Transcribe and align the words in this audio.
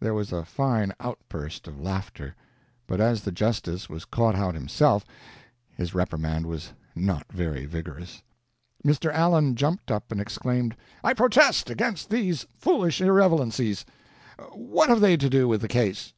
There 0.00 0.14
was 0.14 0.32
a 0.32 0.42
fine 0.42 0.94
outburst 1.00 1.68
of 1.68 1.78
laughter, 1.78 2.34
but 2.86 2.98
as 2.98 3.20
the 3.24 3.30
justice 3.30 3.90
was 3.90 4.06
caught 4.06 4.34
out 4.34 4.54
himself, 4.54 5.04
his 5.76 5.92
reprimand 5.94 6.46
was 6.46 6.72
not 6.94 7.30
very 7.30 7.66
vigorous. 7.66 8.22
Mr. 8.86 9.12
Allen 9.12 9.54
jumped 9.54 9.90
up 9.90 10.10
and 10.10 10.18
exclaimed: 10.18 10.74
"I 11.04 11.12
protest 11.12 11.68
against 11.68 12.08
these 12.08 12.46
foolish 12.56 13.02
irrelevancies. 13.02 13.84
What 14.52 14.88
have 14.88 15.00
they 15.00 15.14
to 15.18 15.28
do 15.28 15.46
with 15.46 15.60
the 15.60 15.68
case?" 15.68 16.14